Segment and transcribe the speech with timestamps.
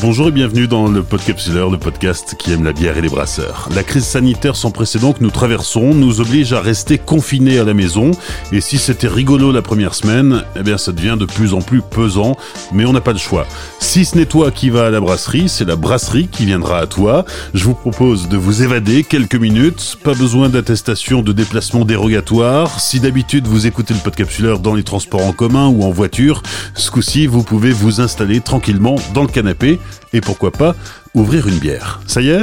[0.00, 3.68] Bonjour et bienvenue dans le Podcapsuleur, le podcast qui aime la bière et les brasseurs.
[3.74, 7.74] La crise sanitaire sans précédent que nous traversons nous oblige à rester confinés à la
[7.74, 8.10] maison.
[8.52, 11.80] Et si c'était rigolo la première semaine, eh bien ça devient de plus en plus
[11.80, 12.36] pesant,
[12.72, 13.46] mais on n'a pas le choix.
[13.78, 16.86] Si ce n'est toi qui vas à la brasserie, c'est la brasserie qui viendra à
[16.86, 17.24] toi.
[17.54, 19.96] Je vous propose de vous évader quelques minutes.
[20.02, 22.80] Pas besoin d'attestation de déplacement dérogatoire.
[22.80, 26.42] Si d'habitude vous écoutez le Podcapsuleur dans les transports en commun ou en voiture,
[26.74, 29.78] ce coup-ci vous pouvez vous installer tranquillement dans le canapé
[30.12, 30.74] et pourquoi pas
[31.14, 32.00] ouvrir une bière.
[32.06, 32.42] Ça y est,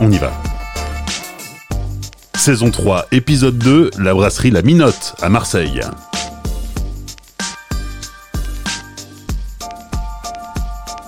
[0.00, 0.32] on y va.
[2.34, 5.82] Saison 3, épisode 2, la brasserie La Minotte à Marseille.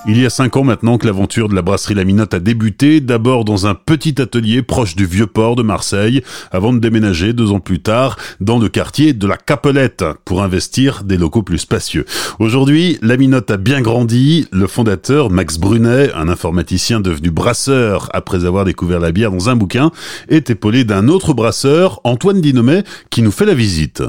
[0.05, 3.01] Il y a cinq ans maintenant que l'aventure de la brasserie La Minotte a débuté,
[3.01, 7.53] d'abord dans un petit atelier proche du vieux port de Marseille, avant de déménager deux
[7.53, 12.05] ans plus tard dans le quartier de la Capelette pour investir des locaux plus spacieux.
[12.41, 14.49] Aujourd'hui, La Minotte a bien grandi.
[14.51, 19.57] Le fondateur, Max Brunet, un informaticien devenu brasseur après avoir découvert la bière dans un
[19.57, 19.93] bouquin,
[20.29, 24.03] est épaulé d'un autre brasseur, Antoine Dinomet, qui nous fait la visite.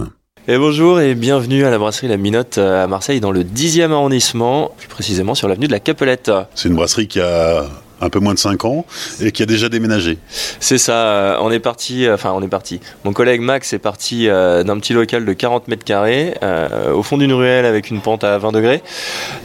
[0.46, 4.72] Et bonjour et bienvenue à la brasserie La Minotte à Marseille dans le 10e arrondissement,
[4.78, 6.30] plus précisément sur l'avenue de la Capelette.
[6.54, 7.64] C'est une brasserie qui a
[8.02, 8.86] un peu moins de 5 ans
[9.22, 10.18] et qui a déjà déménagé.
[10.60, 12.82] C'est ça, on est parti, enfin on est parti.
[13.06, 17.04] Mon collègue Max est parti euh, d'un petit local de 40 mètres carrés euh, au
[17.04, 18.84] fond d'une ruelle avec une pente à 20 degrés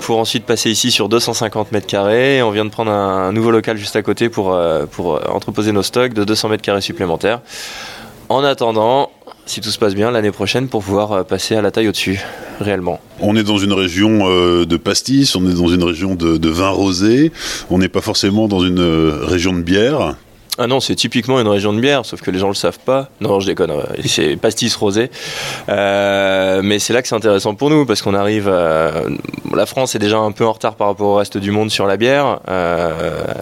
[0.01, 2.43] pour ensuite passer ici sur 250 mètres carrés.
[2.43, 5.85] On vient de prendre un, nouveau local juste à côté pour, euh, pour entreposer nos
[5.85, 7.41] stocks de 200 mètres carrés supplémentaires.
[8.31, 9.11] En attendant,
[9.49, 12.21] si tout se passe bien, l'année prochaine pour pouvoir euh, passer à la taille au-dessus,
[12.61, 13.01] réellement.
[13.21, 16.69] On est dans une région euh, de pastis, on est dans une région de, vin
[16.69, 17.33] rosé,
[17.71, 20.17] on n'est pas forcément dans une euh, région de bière.
[20.59, 23.09] Ah non, c'est typiquement une région de bière, sauf que les gens le savent pas.
[23.21, 23.73] Non, je déconne.
[24.05, 25.11] C'est pastis rosé,
[25.69, 28.49] mais c'est là que c'est intéressant pour nous parce qu'on arrive.
[28.49, 31.87] La France est déjà un peu en retard par rapport au reste du monde sur
[31.87, 32.41] la bière,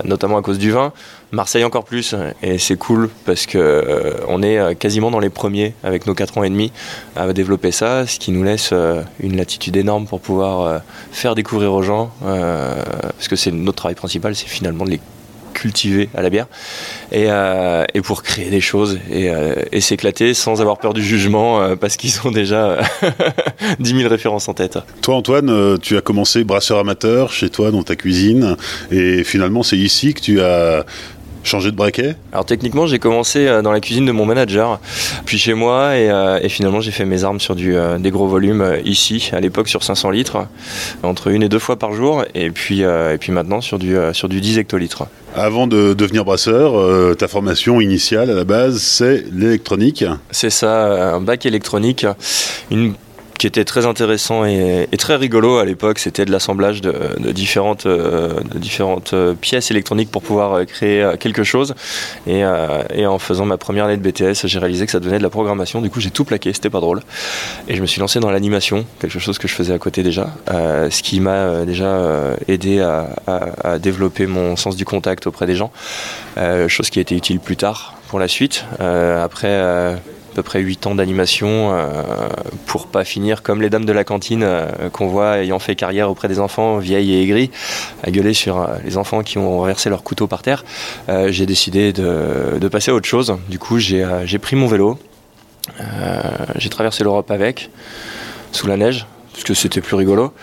[0.05, 0.93] notamment à cause du vin.
[1.33, 5.29] Marseille encore plus, et c'est cool parce que euh, on est euh, quasiment dans les
[5.29, 6.71] premiers avec nos 4 ans et demi
[7.17, 11.73] à développer ça, ce qui nous laisse euh, une latitude énorme pour pouvoir faire découvrir
[11.73, 15.01] aux gens, parce que c'est notre travail principal, c'est finalement de les
[15.57, 16.47] cultiver à la bière
[17.13, 17.29] et,
[17.95, 19.31] et pour créer des choses et,
[19.73, 22.79] et s'éclater sans avoir peur du jugement parce qu'ils ont déjà
[23.81, 24.79] 10 000 références en tête.
[25.03, 28.57] Toi Antoine, tu as commencé brasseur amateur chez toi dans ta cuisine
[28.91, 30.85] et finalement c'est ici que tu as
[31.47, 34.81] changer de braquet Alors techniquement, j'ai commencé euh, dans la cuisine de mon manager,
[35.25, 38.27] puis chez moi, et, euh, finalement j'ai fait mes armes sur du, euh, des gros
[38.27, 40.47] volumes ici, à l'époque sur 500 litres,
[41.03, 44.29] entre une et deux fois par jour, et puis, et puis maintenant sur du, sur
[44.29, 45.05] du 10 hectolitres.
[45.35, 51.21] Avant de devenir brasseur, ta formation initiale à la base, c'est l'électronique C'est ça, un
[51.21, 52.07] bac électronique,
[52.71, 52.95] une
[53.39, 55.99] qui était très intéressant et, très rigolo à l'époque.
[55.99, 58.41] C'était de l'assemblage de, différentes, euh,
[59.13, 61.75] euh, pièces électroniques pour pouvoir euh, créer quelque chose.
[62.27, 65.31] Et, en faisant ma première année de BTS, j'ai réalisé que ça devenait de la
[65.31, 65.81] programmation.
[65.81, 67.03] Du coup, j'ai tout plaqué, c'était pas drôle.
[67.69, 70.31] Et je me suis lancé dans l'animation, quelque chose que je faisais à côté déjà,
[70.49, 73.09] ce qui m'a déjà aidé à,
[73.63, 75.71] à, développer mon sens du contact auprès des gens,
[76.69, 78.65] chose qui a été utile plus tard pour la suite.
[78.81, 79.97] après
[80.37, 82.29] peu près 8 ans d'animation euh,
[82.67, 86.11] pour pas finir comme les dames de la cantine euh, qu'on voit ayant fait carrière
[86.11, 87.51] auprès des enfants vieilles et aigris
[88.03, 90.65] à gueuler sur euh, les enfants qui ont renversé leur couteau par terre.
[91.29, 93.39] j'ai décidé de, passer à autre chose.
[93.49, 94.99] Du coup, j'ai pris mon vélo,
[96.57, 97.71] j'ai traversé l'Europe avec,
[98.53, 100.35] sous la neige, parce que c'était plus rigolo.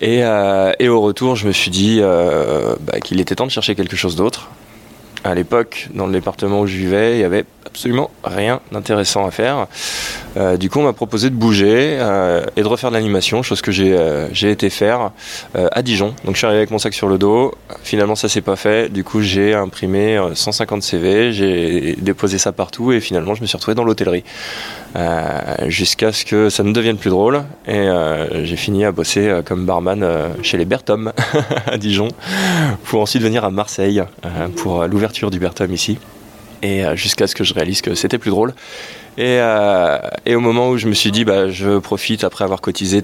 [0.00, 4.14] Et, au retour, je me suis dit bah, qu'il était temps de chercher quelque chose
[4.14, 4.48] d'autre
[5.24, 9.30] à l'époque, dans le département où je vivais, il n'y avait absolument rien d'intéressant à
[9.30, 9.66] faire.
[10.36, 13.62] Euh, du coup, on m'a proposé de bouger euh, et de refaire de l'animation, chose
[13.62, 15.10] que j'ai euh, été faire
[15.54, 16.14] à Dijon.
[16.24, 17.54] Donc, je suis arrivé avec mon sac sur le dos.
[17.82, 18.92] Finalement, ça s'est pas fait.
[18.92, 23.56] Du coup, j'ai imprimé 150 CV, j'ai déposé ça partout et finalement, je me suis
[23.56, 24.24] retrouvé dans l'hôtellerie
[25.66, 27.42] jusqu'à ce que ça ne devienne plus drôle.
[27.66, 27.88] Et
[28.42, 30.06] j'ai fini à bosser comme barman
[30.42, 31.12] chez les Bertom
[31.66, 32.08] à Dijon
[32.84, 34.02] pour ensuite venir à Marseille
[34.56, 35.98] pour l'ouverture du Bertom ici
[36.62, 38.54] et jusqu'à ce que je réalise que c'était plus drôle.
[39.18, 43.02] Euh, et, au moment où je me suis dit, bah, je profite après avoir cotisé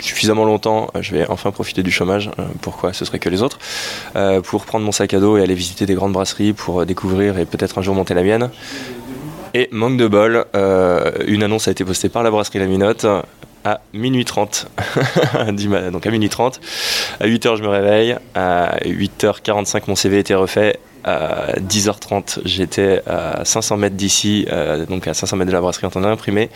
[0.00, 2.30] suffisamment longtemps, je vais enfin profiter du chômage.
[2.38, 3.58] Euh, pourquoi ce serait que les autres
[4.16, 7.38] euh, Pour prendre mon sac à dos et aller visiter des grandes brasseries pour découvrir
[7.38, 8.50] et peut-être un jour monter la mienne.
[9.54, 10.44] Et manque de bol,
[11.26, 13.06] une annonce a été postée par la brasserie La Minotte
[13.68, 14.66] à minuit 30.
[15.92, 16.60] donc à minuit 30.
[17.20, 18.16] À 8h, je me réveille.
[18.34, 25.06] À 8h45, mon CV était refait à 10h30, j'étais à 500 mètres d'ici, euh, donc
[25.06, 26.50] à 500 mètres de la brasserie en train d'imprimer.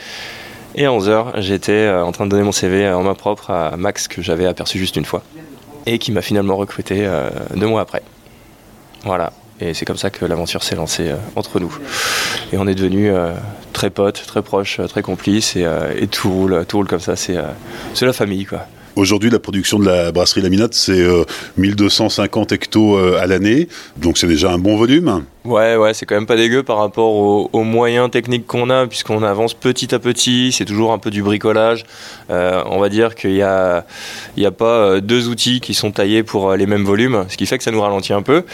[0.74, 3.76] Et à 11h, j'étais euh, en train de donner mon CV en main propre à
[3.76, 5.22] Max que j'avais aperçu juste une fois.
[5.84, 7.08] et qui m'a finalement recruté
[7.56, 8.02] deux mois après.
[9.04, 9.32] Voilà.
[9.60, 11.76] Et c'est comme ça que l'aventure s'est lancée entre nous.
[12.52, 13.12] Et on est devenus
[13.82, 15.66] très potes, très proches, très complices, et,
[15.98, 17.16] et, tout roule, comme ça.
[17.16, 17.34] C'est
[18.00, 18.68] la famille, quoi.
[18.94, 21.04] Aujourd'hui, la production de la brasserie Laminate, c'est
[21.56, 25.24] 1250 hectos à l'année, donc c'est déjà un bon volume.
[25.44, 27.12] Ouais, ouais, c'est quand même pas dégueu par rapport
[27.52, 30.52] aux, moyens techniques qu'on a, puisqu'on avance petit à petit.
[30.52, 31.84] C'est toujours un peu du bricolage.
[32.30, 33.84] Euh, on va dire qu'il n'y a,
[34.38, 37.46] a pas euh, deux outils qui sont taillés pour euh, les mêmes volumes, ce qui
[37.46, 38.44] fait que ça nous ralentit un peu.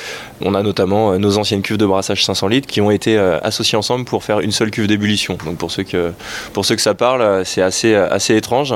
[0.40, 4.06] On a notamment nos anciennes cuves de brassage 500 litres qui ont été associées ensemble
[4.06, 5.36] pour faire une seule cuve d'ébullition.
[5.44, 6.12] Donc pour ceux que,
[6.54, 8.74] pour ceux que ça parle, c'est assez, assez étrange.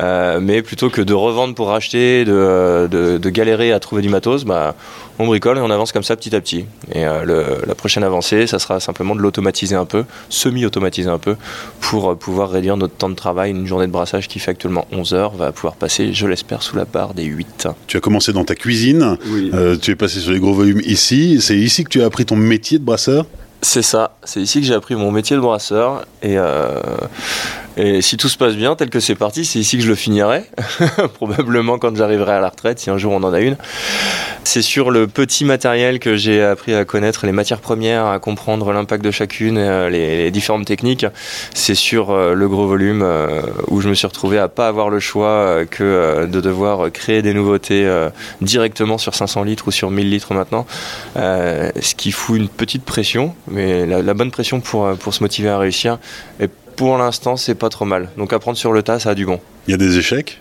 [0.00, 4.44] mais plutôt que de revendre pour racheter, de, de, de galérer à trouver du matos,
[4.44, 4.74] bah,
[5.18, 6.66] on bricole et on avance comme ça petit à petit.
[6.94, 11.36] Et le, la prochaine avancée, ça sera simplement de l'automatiser un peu, semi-automatiser un peu,
[11.80, 13.50] pour euh, pouvoir réduire notre temps de travail.
[13.50, 16.76] Une journée de brassage qui fait actuellement 11 heures va pouvoir passer, je l'espère, sous
[16.76, 17.68] la barre des 8.
[17.86, 19.18] Tu as commencé dans ta cuisine,
[19.54, 21.40] euh, tu es passé sur les gros volumes ici.
[21.40, 23.26] C'est ici que tu as appris ton métier de brasseur?
[23.64, 26.80] C'est ça, c'est ici que j'ai appris mon métier de brasseur et, euh,
[27.76, 29.94] et si tout se passe bien tel que c'est parti, c'est ici que je le
[29.94, 30.44] finirai,
[31.14, 33.56] probablement quand j'arriverai à la retraite, si un jour on en a une.
[34.44, 38.72] C'est sur le petit matériel que j'ai appris à connaître les matières premières, à comprendre
[38.72, 41.06] l'impact de chacune, euh, les, différentes techniques.
[41.54, 43.06] C'est sur euh, le gros volume
[43.68, 47.34] où je me suis retrouvé à pas avoir le choix que de devoir créer des
[47.34, 47.88] nouveautés
[48.40, 50.66] directement sur 500 litres ou sur 1000 litres maintenant,
[51.16, 55.48] ce qui fout une petite pression mais la, bonne pression pour, euh, pour se motiver
[55.48, 55.98] à réussir.
[56.40, 58.08] Et pour l'instant, c'est pas trop mal.
[58.16, 59.40] Donc apprendre sur le tas, ça a du bon.
[59.66, 60.40] Il y a des échecs?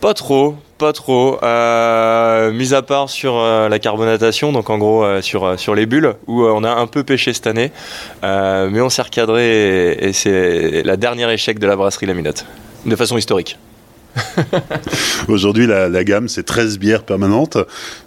[0.00, 1.38] Pas trop, pas trop.
[1.42, 6.14] Euh, mis à part sur euh, la carbonatation, donc en gros sur, sur les bulles,
[6.26, 7.72] où on a un peu pêché cette année.
[8.22, 12.46] mais on s'est recadré et, c'est la dernière échec de la brasserie Laminate,
[12.86, 13.58] de façon historique.
[15.28, 17.58] Aujourd'hui, la, la, gamme, c'est 13 bières permanentes,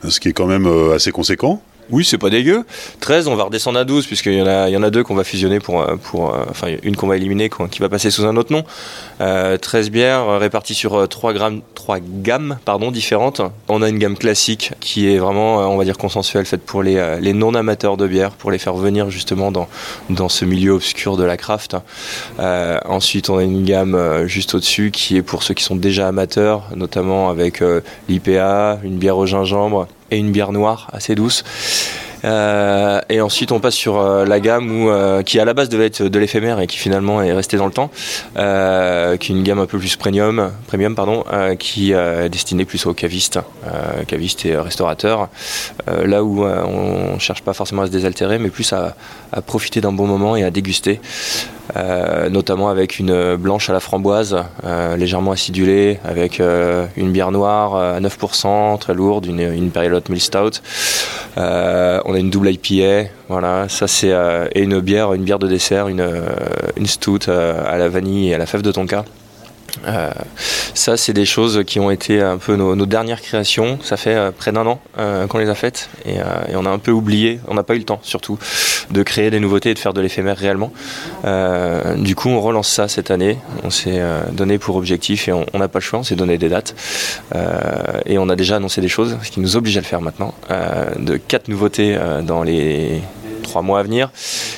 [0.07, 1.61] ce qui est quand même assez conséquent.
[1.91, 2.63] Oui, c'est pas dégueu.
[3.01, 5.15] 13, on va redescendre à 12, puisqu'il y, en a, y en a deux qu'on
[5.15, 5.81] va fusionner pour.
[5.81, 8.63] Euh, pour euh, enfin, une qu'on va éliminer, qui va passer sous un autre nom.
[9.19, 13.41] 13 euh, bières réparties sur 3, grammes, 3 gammes pardon, différentes.
[13.67, 17.17] On a une gamme classique qui est vraiment, on va dire, consensuelle, faite pour les,
[17.19, 19.67] les non-amateurs de bière, pour les faire venir justement dans,
[20.09, 21.75] dans ce milieu obscur de la craft.
[22.39, 26.63] ensuite, on a une gamme juste au-dessus qui est pour ceux qui sont déjà amateurs,
[26.75, 27.61] notamment avec
[28.07, 31.43] l'IPA, une bière au gingembre et une bière noire assez douce.
[32.23, 35.69] Euh, et ensuite, on passe sur euh, la gamme où, euh, qui à la base
[35.69, 37.89] devait être de l'éphémère et qui finalement est restée dans le temps,
[38.35, 41.23] qui est une gamme un peu plus premium, premium pardon,
[41.59, 43.39] qui est destinée plus aux cavistes,
[44.45, 45.29] et restaurateurs.
[45.87, 48.95] là où on cherche pas forcément à se désaltérer, mais plus à
[49.45, 50.99] profiter d'un bon moment et à déguster.
[51.77, 57.31] Euh, notamment avec une blanche à la framboise, euh, légèrement acidulée, avec euh, une bière
[57.31, 60.61] noire à 9%, très lourde, une, une Perilot Mill Stout.
[61.37, 61.41] on
[62.13, 64.13] a une double IPA, voilà, ça c'est
[64.53, 66.05] et une bière, une bière de dessert, une,
[66.75, 69.05] une stout à la vanille et à la fève de tonka.
[69.85, 70.11] Euh,
[70.73, 73.79] ça, c'est des choses qui ont été un peu nos, dernières créations.
[73.83, 76.17] Ça fait euh, près d'un an euh, qu'on les a faites et,
[76.55, 78.37] on a un peu oublié, on n'a pas eu le temps surtout
[78.91, 80.71] de créer des nouveautés et de faire de l'éphémère réellement.
[81.97, 83.37] du coup, on relance ça cette année.
[83.63, 84.01] On s'est
[84.31, 86.75] donné pour objectif et on n'a pas le choix, on s'est donné des dates
[88.05, 90.33] et on a déjà annoncé des choses, ce qui nous oblige à le faire maintenant.
[90.99, 93.01] de quatre nouveautés dans les
[93.41, 94.09] trois mois à venir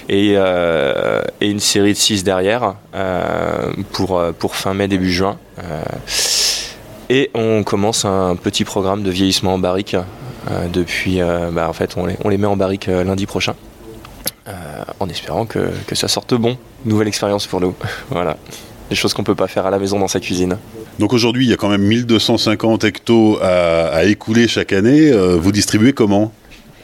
[0.09, 5.11] et, euh, et une série de six derrière euh, pour, euh, pour fin mai, début
[5.11, 5.37] juin.
[7.09, 9.95] et on commence un petit programme de vieillissement en barrique.
[10.73, 11.21] depuis,
[11.51, 13.55] bah, en fait, on les, on les met en barrique lundi prochain.
[14.99, 16.57] en espérant que, que, ça sorte bon.
[16.85, 17.75] Nouvelle expérience pour nous.
[18.09, 18.37] voilà.
[18.89, 20.57] Des choses qu'on peut pas faire à la maison dans sa cuisine.
[20.99, 25.11] Donc aujourd'hui, il y a quand même 1250 hectos à, à écouler chaque année.
[25.11, 26.31] vous distribuez comment?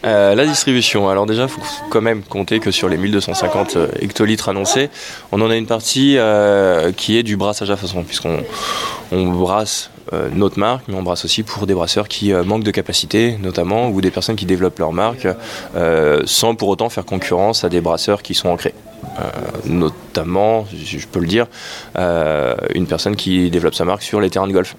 [0.06, 1.10] Euh, la distribution.
[1.10, 4.90] Alors déjà, il faut quand même compter que sur les 1250 euh, hectolitres annoncés,
[5.32, 8.40] on en a une partie euh, qui est du brassage à façon, puisqu'on
[9.12, 9.92] on brasse
[10.34, 14.02] notre marque, mais on brasse aussi pour des brasseurs qui manquent de capacité, notamment, ou
[14.02, 15.28] des personnes qui développent leur marque,
[16.26, 18.74] sans pour autant faire concurrence à des brasseurs qui sont ancrés.
[19.66, 21.46] notamment, je peux le dire,
[22.74, 24.76] une personne qui développe sa marque sur les terrains de golf.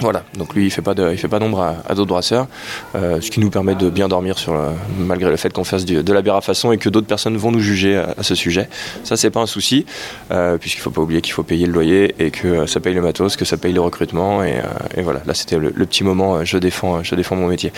[0.00, 2.46] Voilà, donc lui il fait pas fait pas d'ombre à, d'autres brasseurs,
[2.94, 4.58] euh, ce qui nous permet de bien dormir sur
[4.98, 7.52] malgré le fait qu'on fasse de la bière à façon et que d'autres personnes vont
[7.52, 8.68] nous juger à, ce sujet.
[9.04, 9.84] Ça c'est pas un souci,
[10.30, 13.02] euh, puisqu'il faut pas oublier qu'il faut payer le loyer et que ça paye le
[13.02, 15.20] matos, que ça paye le recrutement et, euh, voilà.
[15.26, 17.72] Là c'était le, petit moment, je défends, je défends mon métier.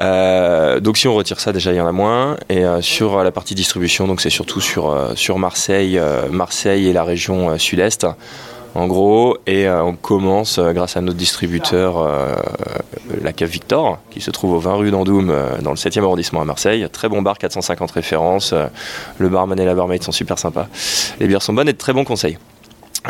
[0.00, 3.54] donc si on retire ça déjà il y en a moins et sur la partie
[3.54, 8.06] distribution donc c'est surtout sur sur Marseille, Marseille et la région sud-est
[8.74, 12.06] en gros, et on commence grâce à notre distributeur,
[13.22, 16.44] la Cave Victor, qui se trouve au 20 rue d'Andoum, dans le 7e arrondissement à
[16.44, 16.86] Marseille.
[16.92, 18.54] Très bon bar, 450 références.
[19.18, 20.66] le barman et la barmaid sont super sympas.
[21.20, 22.38] Les bières sont bonnes et de très bons conseils.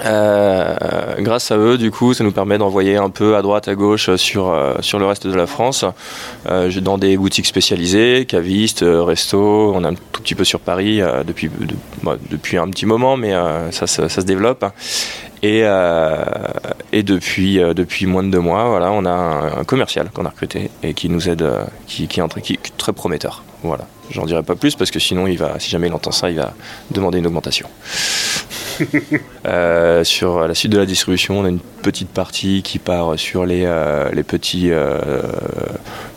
[0.04, 3.74] Euh, grâce à eux, du coup, ça nous permet d'envoyer un peu à droite, à
[3.74, 5.84] gauche sur, euh, sur le reste de la France,
[6.48, 9.72] euh, dans des boutiques spécialisées, cavistes, restos.
[9.74, 11.50] On a un tout petit peu sur Paris depuis,
[12.02, 13.32] bah, depuis un petit moment, mais
[13.70, 14.64] ça, ça, se développe.
[15.42, 15.60] Et,
[16.92, 19.10] et depuis, depuis moins de deux mois, voilà, on a
[19.58, 21.46] un, commercial qu'on a recruté et qui nous aide,
[21.86, 23.44] qui, qui, est qui est très prometteur.
[23.62, 23.86] Voilà.
[24.10, 26.36] J'en dirai pas plus parce que sinon, il va, si jamais il entend ça, il
[26.36, 26.54] va
[26.90, 27.68] demander une augmentation.
[29.46, 33.44] Euh, sur la suite de la distribution, on a une petite partie qui part sur
[33.44, 35.20] les, euh, les petits, euh,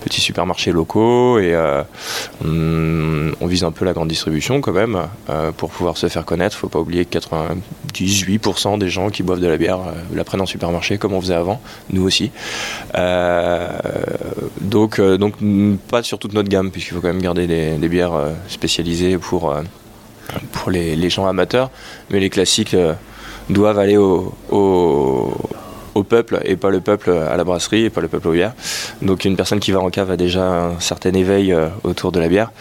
[0.01, 1.53] petits supermarchés locaux et
[2.45, 4.97] on, vise un peu la grande distribution quand même
[5.57, 6.55] pour pouvoir se faire connaître.
[6.55, 9.79] Il ne faut pas oublier que 98% des gens qui boivent de la bière
[10.13, 12.31] la prennent en supermarché comme on faisait avant, nous aussi.
[14.61, 15.33] donc, donc
[15.89, 19.53] pas sur toute notre gamme puisqu'il faut quand même garder des, des bières spécialisées pour
[20.51, 21.69] pour les, gens amateurs,
[22.09, 22.93] mais les classiques euh,
[23.49, 24.33] doivent aller au,
[26.07, 28.53] peuple et pas le peuple à la brasserie et pas le peuple au bière.
[29.01, 32.19] Donc une personne qui va en cave a déjà un certain éveil euh, autour de
[32.19, 32.51] la bière.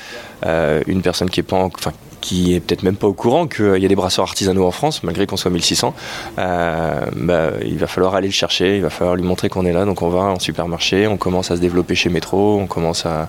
[0.46, 1.92] Euh, une personne qui est pas enfin,
[2.22, 5.02] qui est peut-être même pas au courant qu'il y a des brasseurs artisanaux en France,
[5.02, 5.94] malgré qu'on soit 1600,
[6.36, 9.84] bah, il va falloir aller le chercher, il va falloir lui montrer qu'on est là.
[9.84, 13.28] Donc on va en supermarché, on commence à se développer chez Métro, on commence à,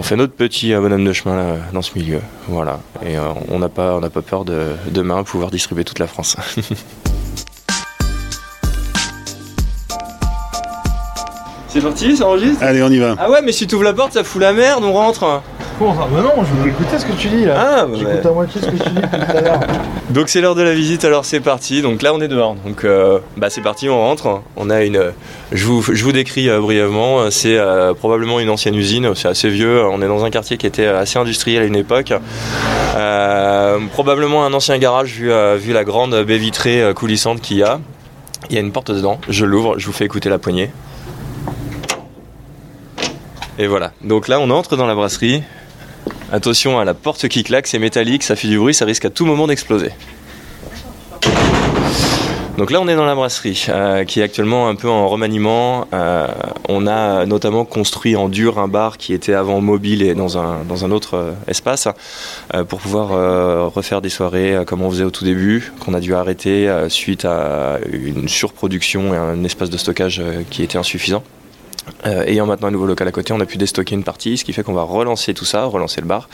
[0.00, 2.20] on fait notre petit bonhomme de chemin dans ce milieu.
[2.48, 2.80] Voilà.
[3.04, 6.38] Et euh, on n'a pas, on pas peur de demain pouvoir distribuer toute la France.
[11.68, 12.62] C'est parti, ça enregistre?
[12.62, 13.14] Allez, on y va.
[13.18, 15.42] Ah ouais, mais si tu ouvres la porte, ça fout la merde, on rentre.
[15.80, 17.54] Bah non, je veux écouter ce que tu dis là.
[17.56, 19.60] Ah, bah J'écoute à moitié ce que tu dis tout à l'heure.
[20.10, 21.80] Donc c'est l'heure de la visite, alors c'est parti.
[21.80, 22.54] Donc là on est dehors.
[22.66, 24.42] Donc euh, bah c'est parti, on rentre.
[24.56, 25.12] On a une.
[25.52, 27.30] Je vous, je vous décris euh, brièvement.
[27.30, 29.14] C'est euh, probablement une ancienne usine.
[29.14, 29.82] C'est assez vieux.
[29.86, 32.12] On est dans un quartier qui était assez industriel à une époque.
[33.92, 37.80] probablement un ancien garage vu, vu la grande baie vitrée coulissante qu'il y a.
[38.50, 39.18] Il y a une porte dedans.
[39.30, 39.78] Je l'ouvre.
[39.78, 40.70] Je vous fais écouter la poignée.
[43.58, 43.92] Et voilà.
[44.02, 45.42] Donc là, on entre dans la brasserie.
[46.32, 49.10] Attention à la porte qui claque, c'est métallique, ça fait du bruit, ça risque à
[49.10, 49.90] tout moment d'exploser.
[52.56, 55.88] Donc là, on est dans la brasserie, euh, qui est actuellement un peu en remaniement.
[55.94, 56.28] Euh,
[56.68, 60.62] on a notamment construit en dur un bar qui était avant mobile et dans un,
[60.68, 61.88] dans un autre euh, espace,
[62.68, 66.70] pour pouvoir refaire des soirées comme on faisait au tout début, qu'on a dû arrêter
[66.88, 71.22] suite à une surproduction et un espace de stockage qui était insuffisant.
[72.06, 74.44] Euh, ayant maintenant un nouveau local à côté, on a pu déstocker une partie, ce
[74.44, 76.28] qui fait qu'on va relancer tout ça, relancer le bar.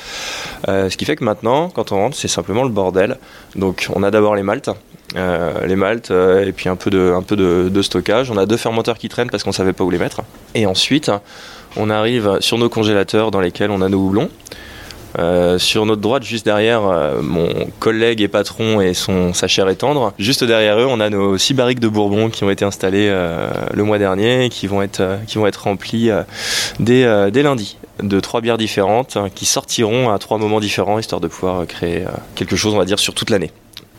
[0.69, 3.19] Euh, ce qui fait que maintenant, quand on rentre, c'est simplement le bordel.
[3.55, 4.71] Donc on a d'abord les maltes,
[5.17, 8.31] euh, les maltes et puis un peu, de, un peu de, stockage.
[8.31, 10.23] On a deux fermenteurs qui traînent parce qu'on ne savait pas où les mettre.
[10.55, 11.11] Et ensuite,
[11.77, 14.31] on arrive sur nos congélateurs dans lesquels on a nos houblons.
[15.19, 19.69] Euh, sur notre droite, juste derrière, euh, mon collègue et patron et son, sa chair
[19.69, 20.13] est tendre.
[20.19, 23.49] Juste derrière eux, on a nos six barriques de Bourbon qui ont été installées euh,
[23.73, 26.11] le mois dernier et qui vont être, qui vont être remplies
[26.81, 31.29] dès, dès lundi de trois bières différentes qui sortiront à trois moments différents histoire de
[31.29, 32.05] pouvoir créer
[32.35, 33.51] quelque chose, on va dire, sur toute l'année.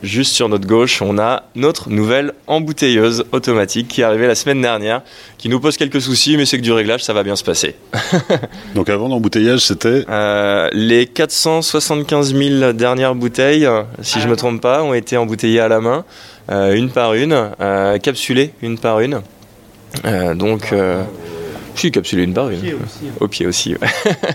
[0.04, 4.62] Juste sur notre gauche, on a notre nouvelle embouteilleuse automatique qui est arrivée la semaine
[4.62, 5.02] dernière,
[5.40, 7.76] qui nous pose quelques soucis, mais c'est que du réglage, ça va bien se passer.
[8.76, 13.68] Donc avant l'embouteillage, c'était euh, Les 475 000 dernières bouteilles,
[14.02, 16.06] si je ne me trompe pas, ont été embouteillées à la main,
[16.52, 19.22] euh, une par une, euh, capsulées une par une.
[20.36, 20.74] donc...
[21.78, 22.50] Si, capsulé une barre.
[23.20, 23.76] Au pied aussi.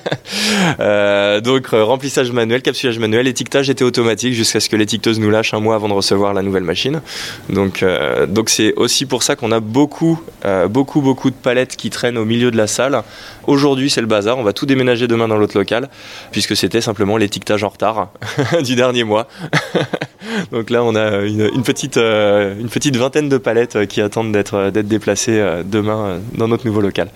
[0.80, 5.30] euh, donc euh, remplissage manuel, capsulage manuel, étiquetage était automatique jusqu'à ce que l'étiqueteuse nous
[5.30, 7.00] lâche un mois avant de recevoir la nouvelle machine.
[7.48, 10.20] Donc euh, donc c'est aussi pour ça qu'on a beaucoup
[10.68, 13.02] beaucoup beaucoup de palettes qui traînent au milieu de la salle.
[13.48, 15.88] Aujourd'hui c'est le bazar, on va tout déménager demain dans l'autre local
[16.30, 18.12] puisque c'était simplement l'étiquetage en retard
[18.62, 19.26] du dernier mois.
[20.50, 25.42] donc là on a une, une petite vingtaine de palettes qui attendent d'être d'être déplacées
[25.64, 27.08] demain dans notre nouveau local.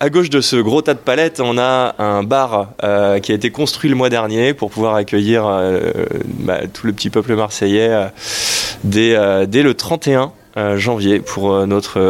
[0.00, 3.34] À gauche de ce gros tas de palettes, on a un bar euh, qui a
[3.34, 5.92] été construit le mois dernier pour pouvoir accueillir euh,
[6.26, 10.32] bah, tout le petit peuple marseillais euh, dès, le 31
[10.76, 12.00] janvier pour notre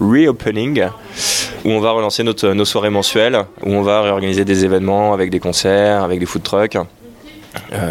[0.00, 0.84] reopening
[1.64, 5.40] où on va relancer nos soirées mensuelles, où on va réorganiser des événements avec des
[5.40, 6.78] concerts, avec des food trucks.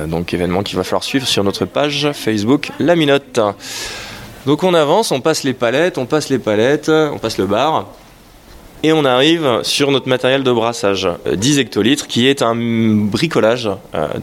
[0.07, 3.39] Donc événements qu'il va falloir suivre sur notre page Facebook La Minote.
[4.45, 7.87] Donc on avance, on passe les palettes, on passe les palettes, on passe le bar.
[8.83, 13.71] Et on arrive sur notre matériel de brassage, 10 hectolitres, qui est un bricolage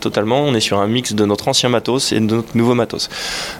[0.00, 0.42] totalement.
[0.42, 3.10] On est sur un mix de notre ancien matos et de notre nouveau matos.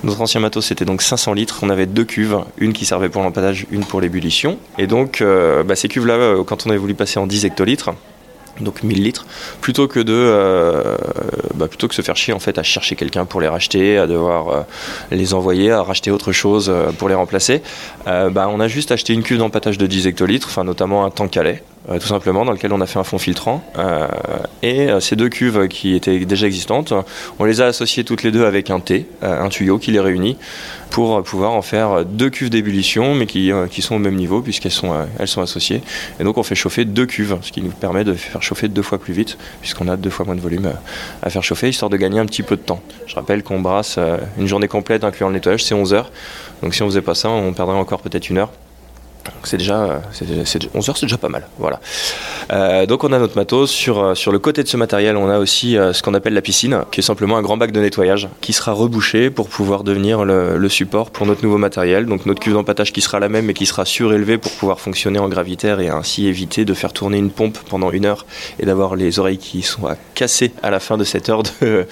[0.05, 1.59] Notre ancien matos c'était donc 500 litres.
[1.63, 4.57] On avait deux cuves, une qui servait pour l'empattage, une pour l'ébullition.
[4.79, 7.91] Et donc bah, ces cuves-là, quand on avait voulu passer en 10 hectolitres,
[8.61, 9.27] donc 1000 litres,
[9.61, 10.97] plutôt que de euh,
[11.55, 14.61] bah, se faire chier en fait à chercher quelqu'un pour les racheter, à devoir euh,
[15.11, 17.63] les envoyer, à racheter autre chose euh, pour les remplacer,
[18.07, 21.37] bah, on a juste acheté une cuve d'empattage de 10 hectolitres, enfin notamment un tank
[21.89, 23.63] tout simplement, dans lequel on a fait un fond filtrant.
[24.63, 26.95] et ces deux cuves qui étaient déjà existantes,
[27.39, 30.39] on les a associées toutes les deux avec un T, un tuyau qui les réunit
[30.91, 34.73] pour pouvoir en faire deux cuves d'ébullition, mais qui, qui, sont au même niveau puisqu'elles
[34.73, 35.83] sont, elles sont associées.
[36.21, 38.83] Et donc on fait chauffer deux cuves, ce qui nous permet de faire chauffer deux
[38.83, 40.73] fois plus vite, puisqu'on a deux fois moins de volume
[41.23, 42.81] à faire chauffer, histoire de gagner un petit peu de temps.
[43.07, 43.99] Je rappelle qu'on brasse
[44.39, 46.11] une journée complète, incluant le nettoyage, c'est 11 heures.
[46.63, 48.51] Donc si on faisait pas ça, on perdrait encore peut-être une heure
[49.45, 50.03] c'est déjà,
[50.75, 51.47] 11 heures, c'est déjà pas mal.
[51.59, 51.81] Voilà.
[52.53, 53.71] Euh, donc on a notre matos.
[53.71, 56.35] Sur, euh, sur le côté de ce matériel, on a aussi euh, ce qu'on appelle
[56.35, 59.85] la piscine, qui est simplement un grand bac de nettoyage, qui sera rebouché pour pouvoir
[59.85, 62.07] devenir le, support pour notre nouveau matériel.
[62.07, 65.19] Donc notre cuve d'empattage qui sera la même, mais qui sera surélevée pour pouvoir fonctionner
[65.19, 68.27] en gravitaire et ainsi éviter de faire tourner une pompe pendant une heure
[68.59, 71.87] et d'avoir les oreilles qui sont à casser à la fin de cette heure de,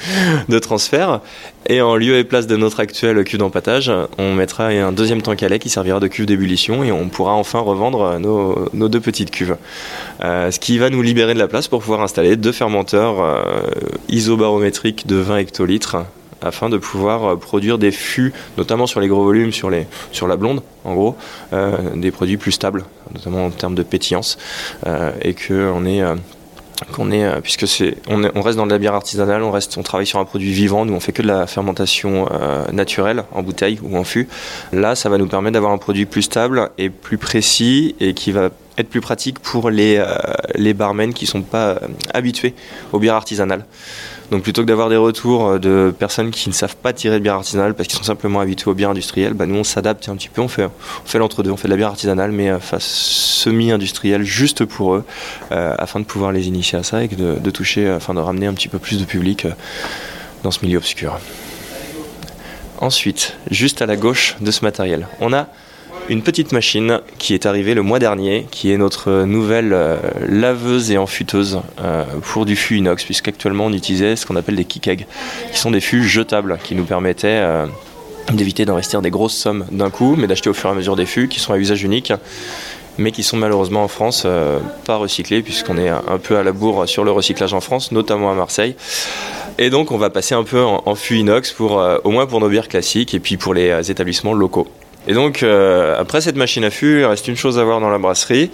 [0.48, 1.20] de transfert.
[1.66, 5.42] Et en lieu et place de notre actuelle cuve d'empattage, on mettra un deuxième tank
[5.42, 9.00] à lait qui servira de cuve d'ébullition et on pourra enfin revendre nos, nos deux
[9.00, 9.56] petites cuves.
[10.22, 13.42] Euh, ce qui va nous libérer de la place pour pouvoir installer deux fermenteurs euh,
[14.08, 15.96] isobarométriques de 20 hectolitres
[16.42, 20.26] afin de pouvoir euh, produire des fûts, notamment sur les gros volumes, sur, les, sur
[20.26, 21.16] la blonde, en gros,
[21.52, 24.38] euh, des produits plus stables, notamment en termes de pétillance,
[24.86, 26.02] euh, et qu'on est
[26.98, 30.06] euh, puisque c'est, on, on, reste dans de la bière artisanale, on reste, on travaille
[30.06, 33.78] sur un produit vivant, nous on fait que de la fermentation euh, naturelle en bouteille
[33.82, 34.28] ou en fût.
[34.72, 38.32] Là, ça va nous permettre d'avoir un produit plus stable et plus précis et qui
[38.32, 40.06] va être plus pratique pour les, euh,
[40.54, 41.78] les barmen qui sont pas
[42.14, 42.54] habitués
[42.92, 43.64] aux bières artisanales.
[44.32, 47.22] Donc plutôt que d'avoir des retours euh, de personnes qui ne savent pas tirer de
[47.22, 50.16] bière artisanale parce qu'ils sont simplement habitués aux bières industrielles, bah nous on s'adapte un
[50.16, 52.58] petit peu, on fait, on fait l'entre-deux, on fait de la bière artisanale mais euh,
[52.58, 55.04] face semi-industrielle juste pour eux,
[55.52, 58.54] euh, afin de pouvoir les initier à ça et de toucher, afin de ramener un
[58.54, 59.46] petit peu plus de public
[60.44, 61.18] dans ce milieu obscur.
[62.78, 65.48] Ensuite, juste à la gauche de ce matériel, on a
[66.08, 69.96] une petite machine qui est arrivée le mois dernier, qui est notre nouvelle euh,
[70.28, 74.64] laveuse et enfuteuse euh, pour du fût inox, puisqu'actuellement on utilisait ce qu'on appelle des
[74.64, 75.06] kick
[75.52, 77.66] qui sont des fûts jetables, qui nous permettaient euh,
[78.32, 81.06] d'éviter d'investir des grosses sommes d'un coup, mais d'acheter au fur et à mesure des
[81.06, 82.12] fûts qui sont à usage unique
[82.98, 84.26] mais qui sont malheureusement en France
[84.84, 88.30] pas recyclés puisqu'on est un peu à la bourre sur le recyclage en France, notamment
[88.30, 88.76] à Marseille.
[89.56, 92.50] Et donc on va passer un peu en, fût inox pour au moins pour nos
[92.50, 94.68] bières classiques et puis pour les établissements locaux.
[95.08, 97.90] Et donc, euh, après cette machine à fût, il reste une chose à voir dans
[97.90, 98.50] la brasserie,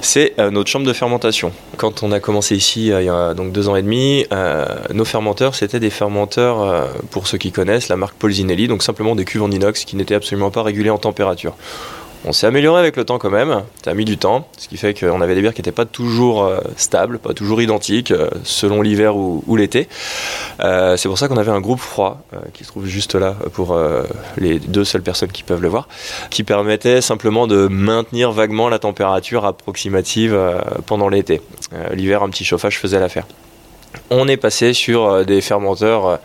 [0.00, 1.52] c'est euh, notre chambre de fermentation.
[1.76, 4.26] Quand on a commencé ici, euh, il y a donc deux ans et demi,
[4.92, 9.24] nos fermenteurs, c'était des fermenteurs, pour ceux qui connaissent, la marque Polzinelli, donc simplement des
[9.24, 11.54] cuves en inox qui n'étaient absolument pas régulées en température.
[12.26, 14.78] On s'est amélioré avec le temps quand même, ça a mis du temps, ce qui
[14.78, 18.30] fait qu'on avait des bières qui n'étaient pas toujours euh, stables, pas toujours identiques, euh,
[18.44, 19.88] selon l'hiver ou, l'été.
[20.60, 22.22] Euh, c'est pour ça qu'on avait un groupe froid,
[22.54, 23.78] qui se trouve juste là pour
[24.38, 25.86] les deux seules personnes qui peuvent le voir,
[26.30, 30.38] qui permettait simplement de maintenir vaguement la température approximative
[30.86, 31.42] pendant l'été.
[31.92, 33.26] l'hiver, un petit chauffage faisait l'affaire
[34.10, 36.16] on est passé sur euh, des fermenteurs euh,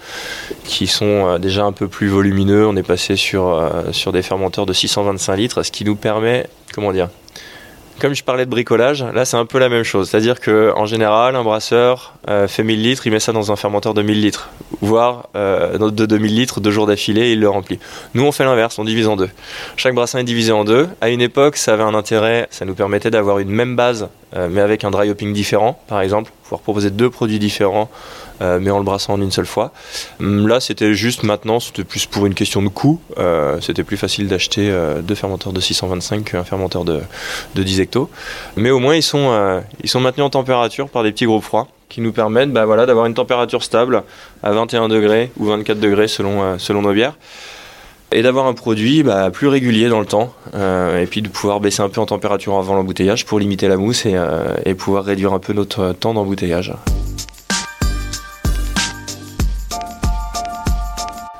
[0.64, 2.68] qui sont euh, déjà un peu plus volumineux.
[2.68, 3.72] On est passé sur,
[4.12, 7.10] des fermenteurs de 625 litres, ce qui nous permet, comment dire,
[8.00, 10.10] comme je parlais de bricolage, là c'est un peu la même chose.
[10.10, 12.14] C'est-à-dire qu'en général, un brasseur
[12.48, 16.34] fait 1000 litres, il met ça dans un fermenteur de 1000 litres, voire de 2000
[16.34, 17.78] litres deux jours d'affilée il le remplit.
[18.14, 19.30] Nous on fait l'inverse, on divise en deux.
[19.76, 20.88] Chaque brassin est divisé en deux.
[21.02, 24.62] À une époque, ça avait un intérêt, ça nous permettait d'avoir une même base, mais
[24.62, 27.90] avec un dry hopping différent, par exemple pouvoir proposer deux produits différents,
[28.42, 29.72] euh, mais en le brassant en une seule fois.
[30.20, 33.00] Hum, là, c'était juste maintenant, c'était plus pour une question de coût.
[33.20, 37.02] Euh, c'était plus facile d'acheter euh, deux fermenteurs de 625 qu'un fermenteur de,
[37.54, 38.10] de 10 hecto.
[38.56, 41.68] Mais au moins, ils sont, ils sont maintenus en température par des petits groupes froids
[41.88, 44.04] qui nous permettent bah, voilà, d'avoir une température stable
[44.44, 47.16] à 21 degrés ou 24 degrés selon, selon nos bières
[48.12, 51.60] et d'avoir un produit bah, plus régulier dans le temps euh, et puis de pouvoir
[51.60, 55.04] baisser un peu en température avant l'embouteillage pour limiter la mousse et, euh, et pouvoir
[55.04, 56.74] réduire un peu notre temps d'embouteillage.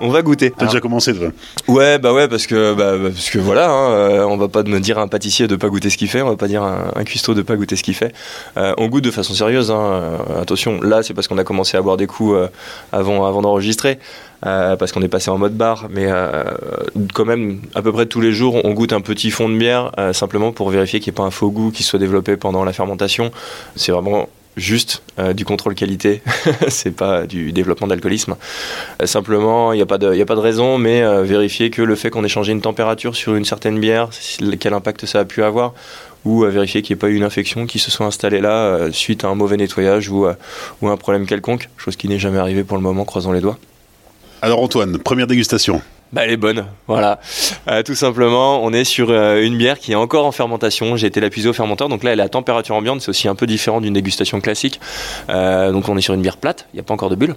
[0.02, 0.52] On va goûter.
[0.52, 1.30] T'as déjà commencé toi
[1.68, 4.80] Ouais, bah ouais, parce que, bah, parce que voilà, hein, euh, on va pas me
[4.80, 6.92] dire à un pâtissier de pas goûter ce qu'il fait, on va pas dire à
[6.96, 8.14] un, cuistot de pas goûter ce qu'il fait.
[8.58, 11.78] Euh, on goûte de façon sérieuse, hein, euh, attention, là c'est parce qu'on a commencé
[11.78, 12.38] à boire des coups
[12.92, 14.00] avant, avant d'enregistrer.
[14.42, 16.08] parce qu'on est passé en mode bar, mais
[17.14, 19.92] quand même à peu près tous les jours on goûte un petit fond de bière
[20.14, 22.74] simplement pour vérifier qu'il n'y ait pas un faux goût qui soit développé pendant la
[22.74, 23.32] fermentation.
[23.76, 26.22] C'est vraiment juste euh, du contrôle qualité,
[26.68, 28.36] c'est pas du développement d'alcoolisme.
[29.02, 31.82] Euh, simplement, il n'y a, pas de, a pas de raison, mais euh, vérifier que
[31.82, 34.10] le fait qu'on ait changé une température sur une certaine bière,
[34.60, 35.74] quel impact ça a pu avoir,
[36.26, 39.24] ou vérifier qu'il n'y ait pas eu une infection qui se soit installée là suite
[39.24, 40.28] à un mauvais nettoyage ou,
[40.82, 43.58] ou un problème quelconque, chose qui n'est jamais arrivée pour le moment, croisons les doigts.
[44.42, 47.20] Alors Antoine, première dégustation bah, elle est bonne, voilà.
[47.68, 50.98] Euh, tout simplement, on est sur euh, une bière qui est encore en fermentation.
[50.98, 53.02] J'ai été la puiser au fermenteur, donc là elle est à température ambiante.
[53.02, 54.80] C'est aussi un peu différent d'une dégustation classique.
[55.30, 57.36] Euh, donc on est sur une bière plate, il n'y a pas encore de bulles.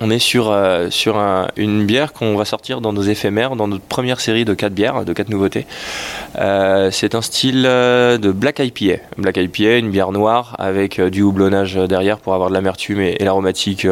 [0.00, 4.20] On est sur, euh, une bière qu'on va sortir dans nos éphémères, dans notre première
[4.20, 5.66] série de 4 bières, de 4 nouveautés.
[6.38, 9.02] Euh, c'est un style euh, de Black IPA.
[9.18, 13.86] Black IPA, une bière noire avec du houblonnage derrière pour avoir de l'amertume et, l'aromatique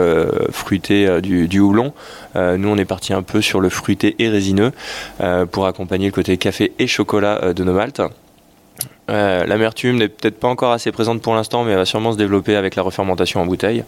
[0.51, 1.93] fruitée du, du, houblon.
[2.35, 4.73] nous, on est parti un peu sur le fruité et résineux
[5.51, 8.03] pour accompagner le côté café et chocolat de nos maltes.
[9.11, 12.17] Euh, l'amertume n'est peut-être pas encore assez présente pour l'instant, mais elle va sûrement se
[12.17, 13.85] développer avec la refermentation en bouteille.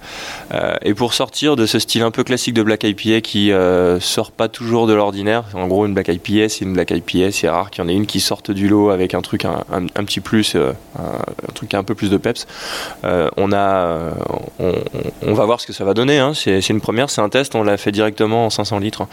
[0.53, 4.01] Euh, et pour sortir de ce style un peu classique de Black IPA qui euh,
[4.01, 7.49] sort pas toujours de l'ordinaire, en gros une Black IPA c'est une Black IPA, c'est
[7.49, 10.21] rare qu'il y en ait une qui sorte du lot avec un truc un, petit
[10.21, 12.47] plus, un, truc qui a un peu plus de peps.
[13.03, 14.11] on a,
[14.59, 16.19] on, va voir ce que ça va donner.
[16.19, 16.33] Hein.
[16.35, 19.07] C'est une première, c'est un test, on l'a fait directement en 500 litres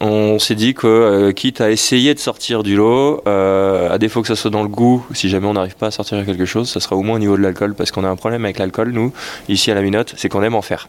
[0.00, 4.22] on s'est dit que euh, quitte à essayer de sortir du lot, euh, à défaut
[4.22, 6.68] que ça soit dans le goût, si jamais on n'arrive pas à sortir quelque chose,
[6.68, 8.90] ça sera au moins au niveau de l'alcool, parce qu'on a un problème avec l'alcool,
[8.90, 9.12] nous,
[9.48, 10.88] ici à la Minote, c'est qu'on aime en faire.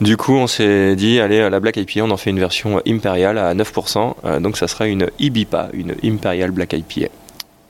[0.00, 3.38] Du coup, on s'est dit, allez, la Black IPA, on en fait une version impériale
[3.38, 7.08] à 9%, euh, donc ça sera une IBIPA, une Imperial Black IPA.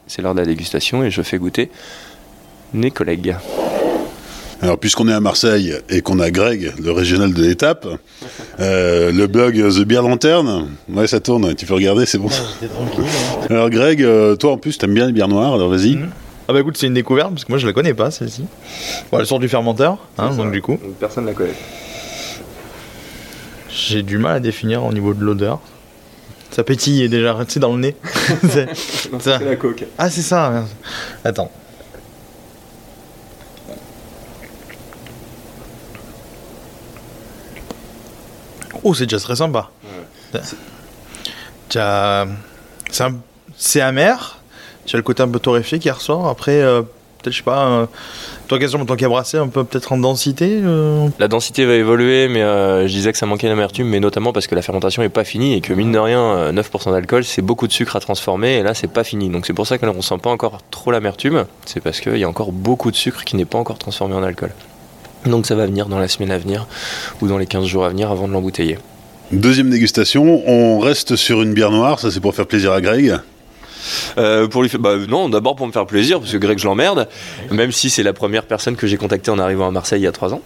[0.06, 1.70] C'est l'heure de la dégustation et je fais goûter
[2.72, 3.36] mes collègues.
[4.64, 7.86] Alors, puisqu'on est à Marseille et qu'on a Greg, le régional de l'étape,
[8.60, 12.28] euh, le blog The Beer Lanterne, ouais, ça tourne, tu peux regarder, c'est bon.
[12.28, 13.04] tranquille.
[13.42, 13.46] Hein.
[13.50, 15.96] Alors, Greg, euh, toi en plus, t'aimes bien les bières noires, alors vas-y.
[15.96, 16.08] Mhm.
[16.48, 18.46] Ah bah écoute, c'est une découverte parce que moi je la connais pas celle-ci.
[19.12, 20.78] Bon, elle sort du fermenteur, hein, donc du coup.
[20.98, 21.52] personne la connaît.
[23.68, 25.60] J'ai du mal à définir au niveau de l'odeur.
[26.50, 27.96] Ça pétille déjà, tu sais, dans le nez.
[29.20, 29.84] c'est la coque.
[29.98, 30.64] Ah, c'est ça.
[31.22, 31.50] Attends.
[38.84, 39.70] Oh, c'est déjà très sympa.
[43.56, 44.40] C'est amer.
[44.84, 46.28] Tu as le côté un peu torréfié qui ressort.
[46.28, 47.86] Après, euh, peut-être, je sais pas, euh,
[48.46, 52.28] toi, question en tant qu'abrassé, un peu peut-être en densité euh La densité va évoluer,
[52.28, 55.24] mais je disais que ça manquait d'amertume, mais notamment parce que la fermentation n'est pas
[55.24, 58.62] finie et que mine de rien, 9% d'alcool, c'est beaucoup de sucre à transformer et
[58.62, 59.30] là, c'est pas fini.
[59.30, 61.46] Donc, c'est pour ça qu'on ne sent pas encore trop l'amertume.
[61.64, 64.22] C'est parce qu'il y a encore beaucoup de sucre qui n'est pas encore transformé en
[64.22, 64.50] alcool.
[65.26, 66.66] Donc ça va venir dans la semaine à venir
[67.20, 68.78] ou dans les 15 jours à venir avant de l'embouteiller.
[69.32, 73.18] Deuxième dégustation, on reste sur une bière noire, ça c'est pour faire plaisir à Greg.
[74.16, 76.66] Euh, pour lui faire, bah, non, d'abord pour me faire plaisir, parce que Greg, je
[76.66, 77.08] l'emmerde,
[77.50, 80.06] même si c'est la première personne que j'ai contactée en arrivant à Marseille il y
[80.06, 80.42] a trois ans.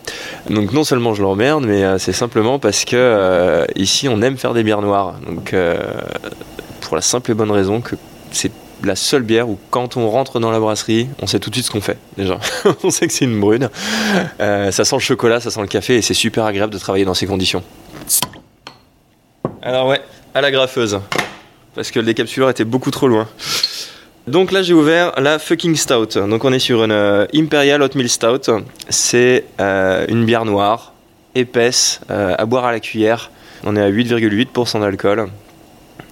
[0.48, 4.36] Donc non seulement je l'emmerde, mais euh, c'est simplement parce que euh, ici on aime
[4.36, 5.16] faire des bières noires.
[5.26, 5.54] Donc
[6.80, 7.96] pour la simple et bonne raison que
[8.32, 8.52] c'est
[8.84, 11.66] la seule bière où quand on rentre dans la brasserie, on sait tout de suite
[11.66, 12.38] ce qu'on fait déjà.
[12.82, 13.70] on sait que c'est une brune.
[14.40, 17.04] Euh, ça sent le chocolat, ça sent le café et c'est super agréable de travailler
[17.04, 17.62] dans ces conditions.
[19.62, 20.00] Alors ouais,
[20.34, 21.00] à la graffeuse.
[21.74, 23.28] Parce que le décapsuleur était beaucoup trop loin.
[24.26, 26.18] Donc là j'ai ouvert la fucking stout.
[26.28, 28.50] Donc on est sur une euh, Imperial Oatmeal Stout.
[28.88, 30.92] C'est euh, une bière noire,
[31.34, 33.30] épaisse, à boire à la cuillère.
[33.64, 35.28] On est à 8,8% d'alcool.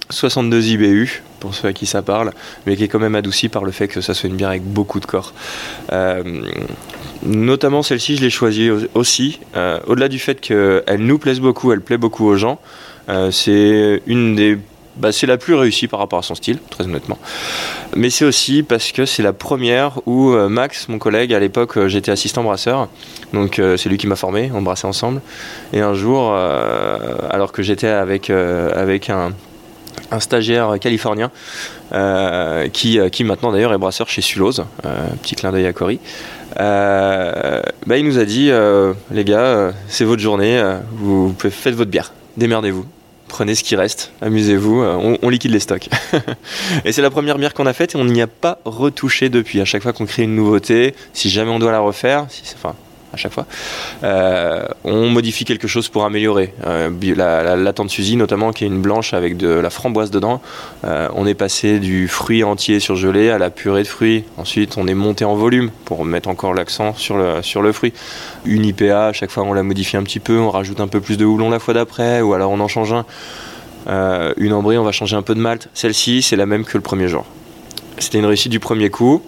[0.09, 2.31] 62 IBU, pour ceux à qui ça parle,
[2.65, 4.63] mais qui est quand même adouci par le fait que ça soit une bière avec
[4.63, 5.33] beaucoup de corps.
[5.91, 6.41] Euh,
[7.23, 11.81] notamment celle-ci, je l'ai choisie aussi, euh, au-delà du fait qu'elle nous plaise beaucoup, elle
[11.81, 12.59] plaît beaucoup aux gens,
[13.09, 14.57] euh, c'est une des
[14.97, 17.19] bah, c'est la plus réussie par rapport à son style, très honnêtement.
[17.95, 22.09] Mais c'est aussi parce que c'est la première où Max, mon collègue, à l'époque, j'étais
[22.09, 22.89] assistant brasseur.
[23.31, 25.21] Donc c'est lui qui m'a formé, on brassait ensemble.
[25.71, 29.33] Et un jour, alors que j'étais avec, avec un,
[30.11, 31.31] un stagiaire californien
[31.93, 35.73] euh, qui, euh, qui maintenant d'ailleurs est brasseur chez Sulose, euh, petit clin d'œil à
[35.73, 35.99] Cory.
[36.57, 38.51] bah, il nous a dit
[39.11, 42.85] les gars, c'est votre journée, vous faites votre bière, démerdez-vous.
[43.27, 44.81] Prenez ce qui reste, amusez-vous,
[45.21, 45.89] on, liquide les stocks.
[46.85, 49.59] et c'est la première bière qu'on a faite et on n'y a pas retouché depuis.
[49.59, 52.73] À chaque fois qu'on crée une nouveauté, si jamais on doit la refaire, si, enfin,
[53.13, 53.45] à chaque fois.
[54.03, 56.53] Euh, on modifie quelque chose pour améliorer.
[56.65, 60.41] Euh, la, la, tente Suzy, notamment, qui est une blanche avec de la framboise dedans,
[60.85, 64.23] euh, on est passé du fruit entier surgelé à la purée de fruits.
[64.37, 67.93] Ensuite, on est monté en volume pour mettre encore l'accent sur le, sur le fruit.
[68.45, 71.01] Une IPA, à chaque fois, on la modifie un petit peu, on rajoute un peu
[71.01, 73.05] plus de houblon la fois d'après, ou alors on en change un.
[74.37, 75.69] une ambrée, on va changer un peu de malt.
[75.73, 77.25] Celle-ci, c'est la même que le premier jour.
[77.99, 79.23] C'était une réussite du premier coup.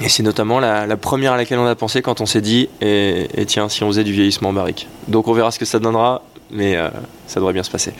[0.00, 3.26] Et c'est notamment la, première à laquelle on a pensé quand on s'est dit et,
[3.46, 4.88] tiens, si on faisait du vieillissement en barrique.
[5.08, 6.88] Donc on verra ce que ça donnera, mais euh,
[7.26, 7.92] ça devrait bien se passer.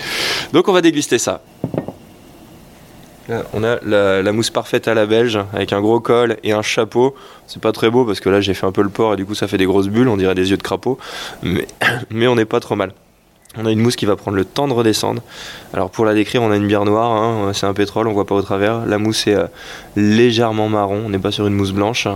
[0.52, 1.42] Donc on va déguster ça.
[3.52, 7.14] on a la, mousse parfaite à la belge avec un gros col et un chapeau.
[7.46, 9.26] C'est pas très beau parce que là j'ai fait un peu le porc et du
[9.26, 10.98] coup ça fait des grosses bulles, on dirait des yeux de crapaud.
[11.42, 11.66] Mais,
[12.10, 12.92] mais on n'est pas trop mal.
[13.56, 15.22] On a une mousse qui va prendre le temps de redescendre.
[15.74, 18.24] Alors pour la décrire, on a une bière noire, hein, c'est un pétrole, on voit
[18.24, 18.86] pas au travers.
[18.86, 19.46] La mousse est euh,
[19.96, 22.06] légèrement marron, on n'est pas sur une mousse blanche.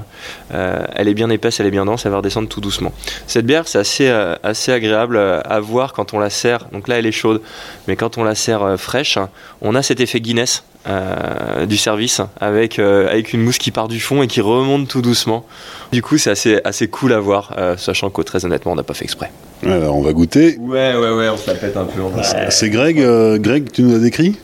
[0.52, 2.92] Euh, elle est bien épaisse, elle est bien dense, elle va redescendre tout doucement.
[3.26, 4.36] Cette bière, c'est assez, euh,
[4.68, 6.66] agréable à voir quand on la sert.
[6.70, 7.42] Donc là, elle est chaude,
[7.88, 9.18] mais quand on la sert fraîche,
[9.60, 13.88] on a cet effet Guinness euh, du service avec, euh, avec une mousse qui part
[13.88, 15.46] du fond et qui remonte tout doucement.
[15.92, 18.82] Du coup, c'est assez, assez cool à voir, euh, sachant que très honnêtement, on n'a
[18.82, 19.30] pas fait exprès.
[19.64, 20.58] Alors, on va goûter.
[20.60, 22.02] Ouais, ouais, ouais, on se la pète un peu.
[22.50, 23.02] C'est Greg,
[23.40, 24.36] Greg, tu nous l'as décrit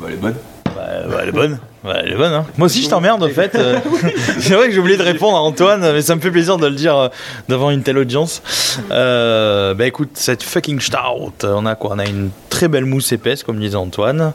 [0.00, 0.34] bah, Elle est bonne.
[0.64, 0.72] Bah,
[1.08, 1.58] bah, elle est bonne.
[1.84, 2.46] elle est bonne, hein.
[2.58, 3.56] Moi aussi, je t'emmerde, en fait.
[4.40, 6.66] c'est vrai que j'ai oublié de répondre à Antoine, mais ça me fait plaisir de
[6.66, 7.10] le dire
[7.48, 8.42] devant une telle audience.
[8.90, 11.92] bah écoute, cette fucking stout, on a quoi?
[11.94, 14.32] On a une très belle mousse épaisse, comme disait Antoine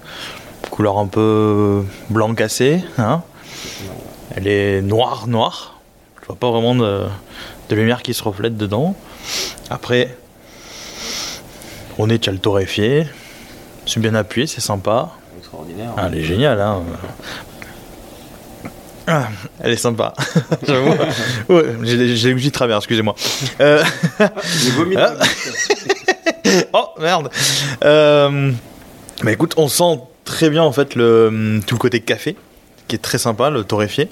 [0.70, 2.84] couleur un peu blanc cassé.
[2.98, 3.22] Hein.
[4.36, 5.80] Elle est noire, noire.
[6.22, 7.06] Je vois pas vraiment de,
[7.72, 8.96] lumière qui se reflète dedans.
[9.70, 10.16] Après,
[11.98, 13.08] on est le torréfié.
[13.86, 15.10] C'est bien appuyé, c'est sympa.
[15.38, 15.94] Extraordinaire.
[15.98, 16.62] Ah, elle est géniale.
[16.62, 16.84] Hein.
[19.08, 19.30] Ah,
[19.60, 20.14] elle est sympa.
[21.48, 23.16] j'ai eu travers, excusez-moi.
[23.60, 23.84] Euh...
[24.20, 24.32] Ah.
[26.74, 27.30] oh merde.
[27.84, 28.52] Euh...
[29.24, 32.36] Bah écoute, on sent très bien en fait le, tout le côté café
[32.88, 34.10] qui est très sympa, le torréfié.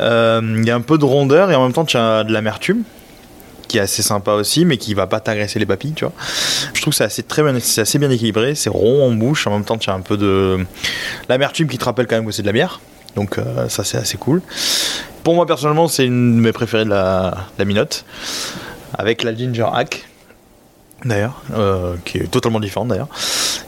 [0.00, 2.32] Euh, il y a un peu de rondeur et en même temps tu as de
[2.32, 2.84] l'amertume
[3.68, 6.12] qui est assez sympa aussi, mais qui va pas t'agresser les papilles, tu vois.
[6.74, 9.46] Je trouve que c'est assez, très bien, c'est assez bien équilibré, c'est rond en bouche,
[9.46, 10.64] en même temps tu as un peu de
[11.28, 12.80] l'amertume qui te rappelle quand même que c'est de la bière.
[13.16, 14.42] Donc euh, ça c'est assez cool.
[15.24, 18.04] Pour moi personnellement c'est une de mes préférées de la, la minote.
[18.96, 20.08] Avec la ginger hack
[21.04, 23.08] d'ailleurs, euh, qui est totalement différente d'ailleurs.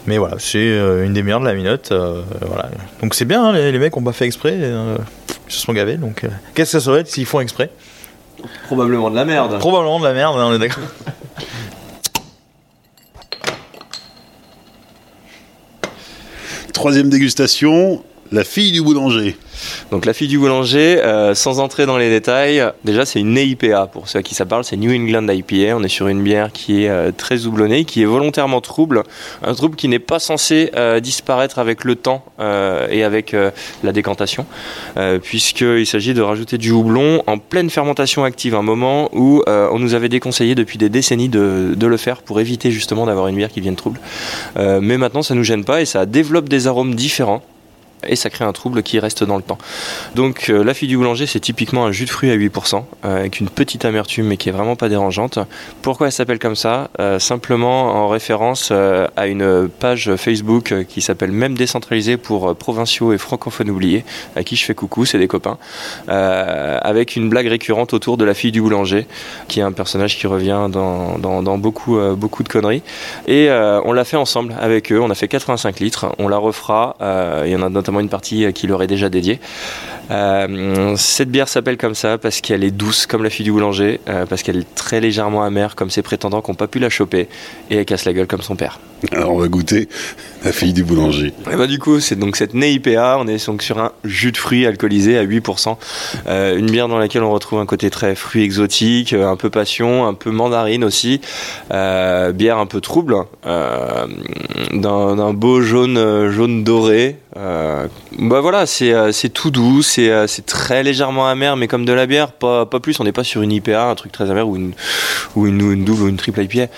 [0.07, 1.93] Mais voilà, c'est euh, une des meilleures de la minote.
[1.93, 2.69] Euh, voilà.
[3.01, 4.99] Donc c'est bien, hein, les, mecs ont pas fait exprès, ils
[5.49, 5.97] se sont gavés.
[5.97, 7.71] Donc qu'est-ce que ça serait s'ils font exprès?
[8.67, 9.59] Probablement de la merde.
[9.59, 10.83] Probablement de la merde, on est d'accord.
[16.73, 19.37] Troisième dégustation, la fille du boulanger.
[19.91, 23.87] Donc la fille du boulanger, euh, sans entrer dans les détails, déjà c'est une IPA
[23.87, 25.77] pour ceux à qui ça parle, c'est New England IPA.
[25.77, 29.03] On est sur une bière qui est euh, très houblonnée, qui est volontairement trouble,
[29.43, 32.25] un trouble qui n'est pas censé euh, disparaître avec le temps
[32.91, 33.37] et avec
[33.85, 34.47] la décantation,
[35.23, 39.95] puisqu'il s'agit de rajouter du houblon en pleine fermentation active, un moment où on nous
[39.95, 43.51] avait déconseillé depuis des décennies de, de le faire pour éviter justement d'avoir une bière
[43.51, 44.01] qui vienne trouble.
[44.57, 47.43] mais maintenant ça nous gêne pas et ça développe des arômes différents
[48.07, 49.59] et ça crée un trouble qui reste dans le temps.
[50.15, 53.21] Donc euh, la fille du boulanger, c'est typiquement un jus de fruits à 8%, euh,
[53.21, 55.39] avec une petite amertume mais qui est vraiment pas dérangeante.
[55.83, 56.91] Pourquoi elle s'appelle comme ça?
[57.01, 63.19] Euh, Simplement en référence à une page Facebook qui s'appelle Même décentralisé pour provinciaux et
[63.19, 64.05] francophones oubliés,
[64.37, 65.59] à qui je fais coucou, c'est des copains,
[66.09, 69.07] avec une blague récurrente autour de la fille du boulanger,
[69.49, 72.83] qui est un personnage qui revient dans beaucoup, beaucoup de conneries.
[73.27, 76.97] Et on l'a fait ensemble avec eux, on a fait 85 litres, on la refera,
[77.45, 79.41] il y en a notamment une partie euh, qui leur est déjà dédiée.
[80.11, 84.01] Euh, cette bière s'appelle comme ça parce qu'elle est douce comme la fille du boulanger,
[84.09, 86.91] euh, parce qu'elle est très légèrement amère comme ses prétendants qui n'ont pas pu la
[86.91, 87.29] choper,
[87.71, 88.79] et elle casse la gueule comme son père.
[89.13, 89.89] Alors on va goûter
[90.45, 91.33] la fille du boulanger.
[91.51, 94.37] Et bah du coup c'est donc cette NEIPA, on est donc sur un jus de
[94.37, 95.77] fruits alcoolisé à 8%,
[96.29, 100.15] une bière dans laquelle on retrouve un côté très fruit exotique, un peu passion, un
[100.15, 101.21] peu mandarine aussi,
[101.71, 107.89] bière un peu trouble, d'un beau jaune jaune doré, euh,
[108.19, 112.07] bah voilà, c'est euh, tout doux, euh, c'est très légèrement amer, mais comme de la
[112.07, 113.01] bière, pas, pas plus.
[113.01, 114.73] On n'est pas sur une IPA, un truc très amer ou une,
[115.35, 116.69] ou une, double ou une triple IPA.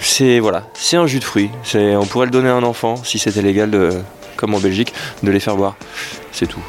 [0.00, 1.50] c'est voilà, c'est un jus fruits.
[1.74, 3.70] On pourrait le donner à un enfant si c'était légal,
[4.36, 5.76] comme en Belgique, de les faire boire.
[6.32, 6.62] C'est tout.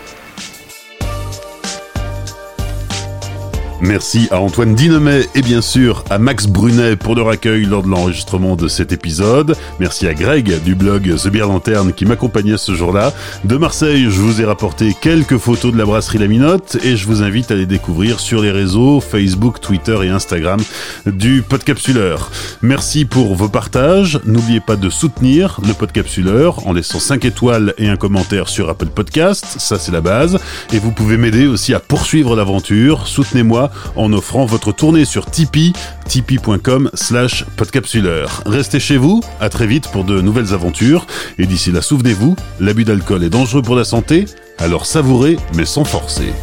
[3.83, 7.89] Merci à Antoine Dinemet et bien sûr à Max Brunet pour leur accueil lors de
[7.89, 9.57] l'enregistrement de cet épisode.
[9.77, 13.11] Merci à Greg du blog The Beer Lanterne qui m'accompagnait ce jour-là.
[13.43, 17.05] De Marseille, je vous ai rapporté quelques photos de la brasserie La Minotte et je
[17.05, 20.61] vous invite à les découvrir sur les réseaux Facebook, Twitter et Instagram
[21.05, 22.31] du Podcapsuleur.
[22.61, 24.17] Merci pour vos partages.
[24.23, 28.87] N'oubliez pas de soutenir le Podcapsuleur en laissant 5 étoiles et un commentaire sur Apple
[28.87, 29.45] Podcast.
[29.59, 30.39] Ça, c'est la base.
[30.71, 33.07] Et vous pouvez m'aider aussi à poursuivre l'aventure.
[33.07, 35.73] Soutenez-moi en offrant votre tournée sur Tipeee,
[36.07, 38.43] tipeee.com slash podcapsuleur.
[38.45, 41.05] Restez chez vous, à très vite pour de nouvelles aventures,
[41.37, 44.25] et d'ici là, souvenez-vous, l'abus d'alcool est dangereux pour la santé,
[44.57, 46.33] alors savourez mais sans forcer.